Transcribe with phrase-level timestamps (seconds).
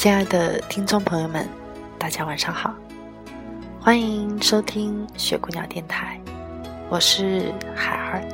[0.00, 1.46] 亲爱的听众朋友们，
[1.98, 2.74] 大家晚上好，
[3.78, 6.18] 欢迎收听雪姑娘电台，
[6.88, 8.24] 我是海儿。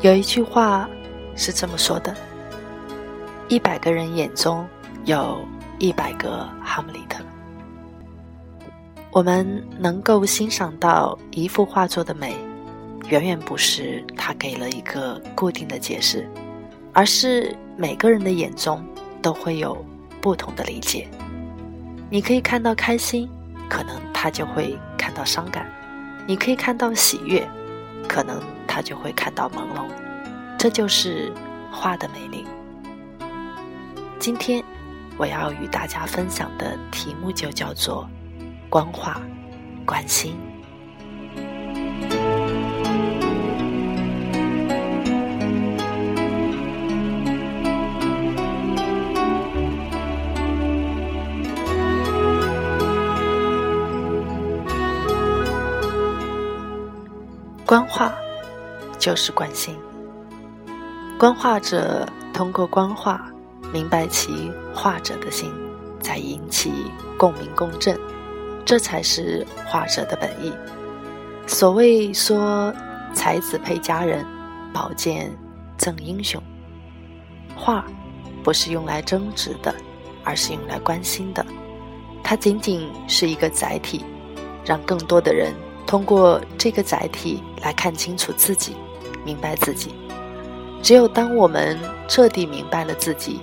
[0.00, 0.88] 有一句话
[1.36, 2.16] 是这么说的：
[3.48, 4.66] 一百个人眼中
[5.04, 5.46] 有
[5.78, 7.22] 一百个哈姆雷特。
[9.10, 12.34] 我们能够欣赏到一幅画作的美，
[13.10, 16.26] 远远不是他给了一个固定的解释，
[16.94, 18.82] 而是每个人的眼中。
[19.22, 19.82] 都会有
[20.20, 21.08] 不同的理解。
[22.10, 23.30] 你可以看到开心，
[23.70, 25.64] 可能他就会看到伤感；
[26.26, 27.48] 你可以看到喜悦，
[28.06, 29.86] 可能他就会看到朦胧。
[30.58, 31.32] 这就是
[31.70, 32.44] 画的美丽。
[34.18, 34.62] 今天
[35.16, 38.06] 我要与大家分享的题目就叫做
[38.68, 39.20] “观画，
[39.86, 40.36] 观心”。
[57.72, 58.12] 观画
[58.98, 59.74] 就是关心，
[61.18, 63.32] 观画者通过观画
[63.72, 65.50] 明白其画者的心，
[65.98, 66.70] 再引起
[67.16, 67.98] 共鸣共振，
[68.66, 70.52] 这才是画者的本意。
[71.46, 72.74] 所谓说
[73.14, 74.22] 才子配佳人，
[74.74, 75.34] 宝剑
[75.78, 76.42] 赠英雄，
[77.56, 77.86] 画
[78.44, 79.74] 不是用来争执的，
[80.22, 81.42] 而是用来关心的。
[82.22, 84.04] 它仅仅是一个载体，
[84.62, 85.54] 让更多的人。
[85.92, 88.74] 通过这个载体来看清楚自己，
[89.26, 89.94] 明白自己。
[90.82, 93.40] 只有当我们彻底明白了自己，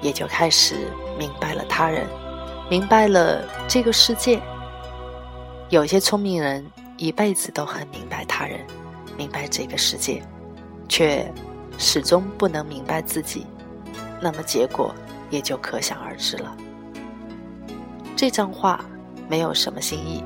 [0.00, 2.06] 也就开始明白了他人，
[2.70, 4.40] 明白了这个世界。
[5.70, 6.64] 有些聪明人
[6.98, 8.64] 一辈子都很明白他人，
[9.16, 10.22] 明白这个世界，
[10.88, 11.28] 却
[11.78, 13.44] 始终不能明白自己，
[14.20, 14.94] 那么结果
[15.30, 16.56] 也就可想而知了。
[18.14, 18.84] 这张画
[19.28, 20.22] 没有什么新意。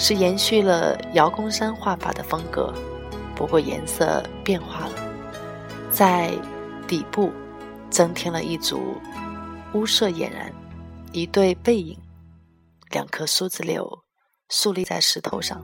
[0.00, 2.72] 是延续了姚公山画法的风格，
[3.36, 4.92] 不过颜色变化了，
[5.90, 6.32] 在
[6.88, 7.30] 底部
[7.90, 8.96] 增添了一组
[9.74, 10.50] 屋舍俨然，
[11.12, 11.98] 一对背影，
[12.92, 13.86] 两棵苏子柳
[14.48, 15.62] 竖立在石头上，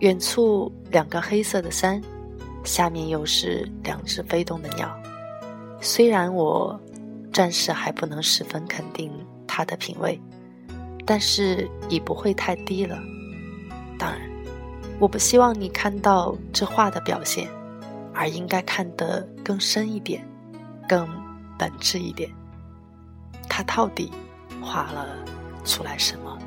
[0.00, 1.98] 远处两个黑色的山，
[2.62, 4.94] 下面又是两只飞动的鸟。
[5.80, 6.78] 虽然我
[7.32, 9.10] 暂时还不能十分肯定
[9.46, 10.20] 他的品味，
[11.06, 12.98] 但是已不会太低了。
[13.98, 14.20] 当然，
[14.98, 17.48] 我不希望你看到这画的表现，
[18.12, 20.26] 而应该看得更深一点，
[20.88, 21.08] 更
[21.58, 22.30] 本质一点。
[23.48, 24.10] 他到底
[24.60, 25.06] 画了
[25.64, 26.38] 出来什么？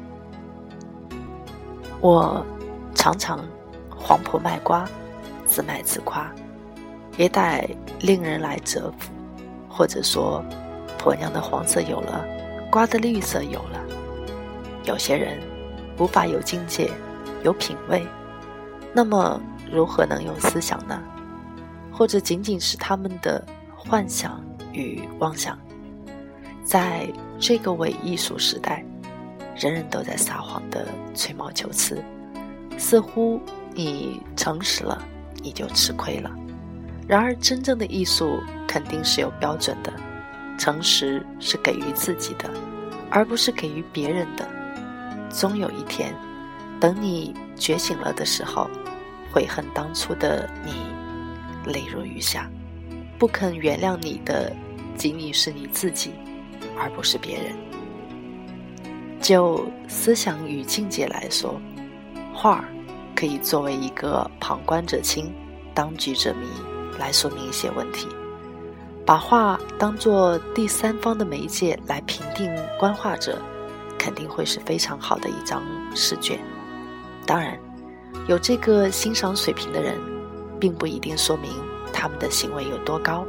[2.02, 2.46] 我
[2.94, 3.44] 常常
[3.90, 4.88] 黄婆卖瓜，
[5.46, 6.30] 自卖自夸，
[7.18, 9.12] 也得令人来折服，
[9.70, 10.44] 或者说，
[10.98, 12.26] 婆娘的黄色有了，
[12.70, 13.82] 瓜的绿色有了。
[14.84, 15.40] 有些人
[15.98, 16.92] 无法有境界。
[17.44, 18.06] 有品味，
[18.94, 19.40] 那么
[19.72, 21.02] 如何能有思想呢？
[21.92, 23.44] 或者仅仅是他们的
[23.76, 25.58] 幻想与妄想？
[26.64, 27.08] 在
[27.40, 28.84] 这个伪艺术时代，
[29.56, 32.04] 人人都在撒谎的吹毛求疵，
[32.78, 33.42] 似乎
[33.74, 35.02] 你诚实了，
[35.42, 36.30] 你就吃亏了。
[37.08, 39.94] 然而，真正的艺术肯定是有标准的，
[40.58, 42.50] 诚实是给予自己的，
[43.10, 44.46] 而不是给予别人的。
[45.30, 46.14] 终有一天。
[46.80, 48.70] 等你觉醒了的时候，
[49.32, 52.50] 悔恨当初的你，泪如雨下，
[53.18, 54.56] 不肯原谅你的，
[54.96, 56.12] 仅仅是你自己，
[56.78, 57.56] 而不是别人。
[59.20, 61.60] 就思想与境界来说，
[62.34, 62.66] 画儿
[63.16, 65.34] 可以作为一个旁观者清，
[65.74, 66.48] 当局者迷
[67.00, 68.08] 来说明一些问题。
[69.06, 73.42] 把画当做第三方的媒介来评定观画者，
[73.98, 75.64] 肯定会是非常好的一张
[75.96, 76.40] 试卷。
[77.28, 77.60] 当然，
[78.28, 80.00] 有这个欣赏水平的人，
[80.60, 81.52] 并不一定说明
[81.92, 83.26] 他们的行为有多高，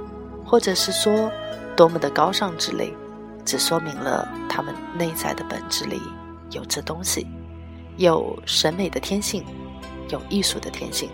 [0.47, 1.31] 或者是说
[1.77, 2.95] 多么的高尚之类，
[3.45, 6.01] 只说明了他们内在的本质里
[6.53, 7.27] 有这东西，
[7.97, 9.45] 有审美的天性，
[10.11, 11.11] 有艺术的天性，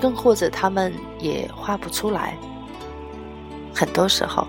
[0.00, 2.38] 更或者他们也画不出来。
[3.74, 4.48] 很多时候，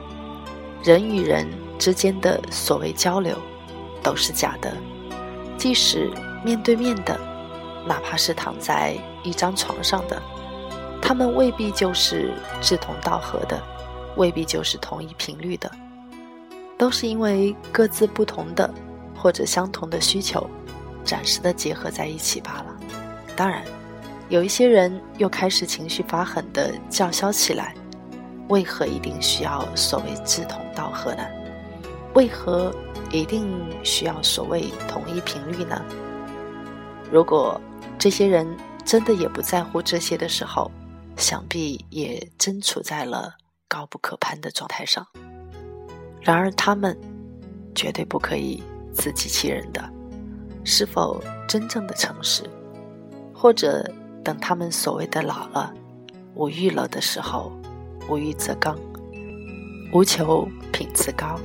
[0.81, 1.45] 人与人
[1.77, 3.35] 之间的所谓交流
[4.01, 4.73] 都是假的，
[5.57, 6.09] 即使
[6.43, 7.19] 面对面的，
[7.85, 10.21] 哪怕是躺在一张床上的，
[11.01, 13.61] 他们未必就是志同道合的，
[14.17, 15.71] 未必就是同一频率的，
[16.77, 18.69] 都是因为各自不同的
[19.15, 20.49] 或者相同的需求，
[21.03, 22.75] 暂时的结合在一起罢了。
[23.35, 23.63] 当然，
[24.29, 27.75] 有一些人又开始情绪发狠的叫嚣起来。
[28.49, 31.23] 为何一定需要所谓志同道合呢？
[32.13, 32.71] 为何
[33.11, 33.47] 一定
[33.83, 35.81] 需要所谓同一频率呢？
[37.11, 37.59] 如果
[37.97, 38.47] 这些人
[38.83, 40.69] 真的也不在乎这些的时候，
[41.17, 43.33] 想必也真处在了
[43.67, 45.05] 高不可攀的状态上。
[46.21, 46.97] 然而他们
[47.73, 48.61] 绝对不可以
[48.93, 49.83] 自欺欺人的，
[50.63, 52.43] 是否真正的诚实？
[53.33, 53.89] 或者
[54.23, 55.73] 等他们所谓的老了、
[56.33, 57.51] 无欲了的时候？
[58.07, 58.77] 无欲则刚，
[59.91, 61.39] 无求品自高，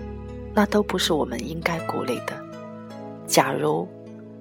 [0.53, 2.39] 那都不是我们应该鼓励的。
[3.27, 3.89] 假如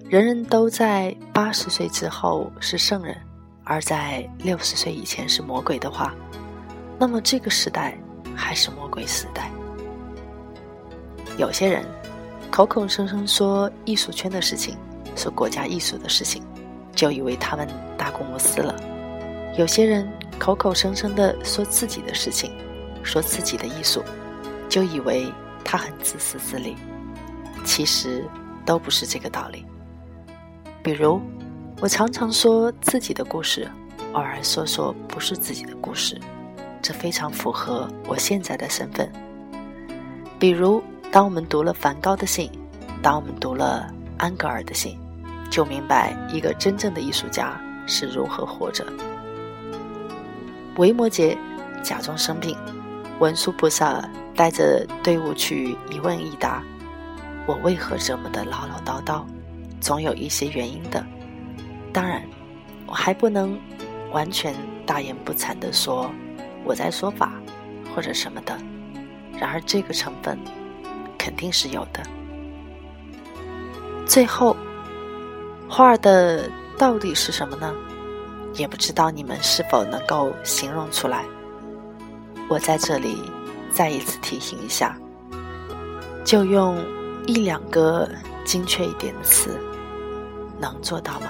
[0.10, 3.16] 人人都在八十岁之后是圣人，
[3.64, 6.16] 而在六十岁以前是魔鬼的话，
[6.98, 7.96] 那么这个时代
[8.36, 9.52] 还是魔鬼时代。
[11.38, 11.86] 有些人
[12.50, 14.76] 口口声声说艺术圈的事情，
[15.16, 16.42] 说国家艺术的事情，
[16.96, 18.76] 就以为他们大公无私了。
[19.58, 20.12] 有些人。
[20.40, 22.54] 口口声声的说自己的事情，
[23.04, 24.02] 说自己的艺术，
[24.70, 25.30] 就以为
[25.66, 26.78] 他很自私自利，
[27.66, 28.24] 其实
[28.66, 29.66] 都不是这个道理。
[30.90, 31.22] 比如，
[31.82, 33.70] 我常常说自己的故事，
[34.14, 36.20] 偶尔说说不是自己的故事，
[36.82, 39.08] 这非常符合我现在的身份。
[40.40, 40.82] 比如，
[41.12, 42.50] 当我们读了梵高的信，
[43.04, 44.98] 当我们读了安格尔的信，
[45.52, 48.84] 就明白一个真正的艺术家是如何活着。
[50.78, 51.38] 维摩诘
[51.84, 52.58] 假装生病，
[53.20, 54.04] 文殊菩萨
[54.36, 56.64] 带着队伍去一问一答
[57.46, 59.24] ：“我为何这么的唠唠叨叨？
[59.80, 61.06] 总有一些原因的。
[61.92, 62.24] 当然，
[62.86, 63.60] 我还不能
[64.12, 64.54] 完全
[64.86, 66.10] 大言不惭的说
[66.64, 67.34] 我在说法
[67.96, 68.58] 或者什么的。
[69.40, 70.38] 然而，这个成分
[71.18, 72.04] 肯定是有的。
[74.06, 74.56] 最后，
[75.70, 77.74] 画的到底是什么呢？”
[78.56, 81.24] 也不知道你们是否能够形容出来。
[82.50, 83.16] 我在这里
[83.72, 84.98] 再一次提醒一下，
[86.26, 86.76] 就用
[87.28, 88.10] 一两个
[88.50, 89.62] 精确一点的词，
[90.60, 91.28] 能做到吗？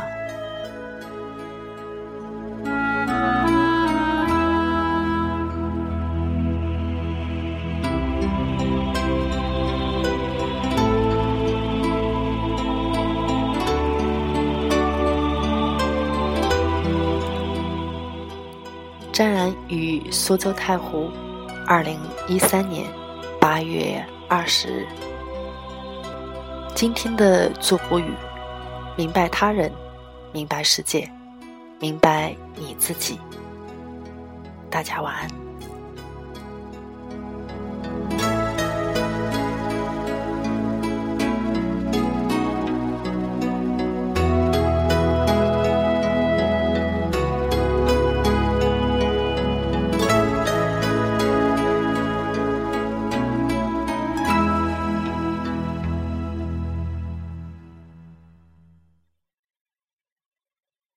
[19.11, 21.09] 詹然于苏州太湖，
[21.67, 21.99] 二零
[22.29, 22.87] 一三年
[23.41, 25.08] 八月二十日。
[26.79, 28.05] 今天的祝福语：
[28.95, 29.69] 明白他人，
[30.31, 31.11] 明白世界，
[31.77, 33.19] 明白你自己。
[34.69, 35.48] 大家晚安。